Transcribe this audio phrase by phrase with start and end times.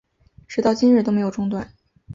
[0.47, 1.75] 直到今日都没有中断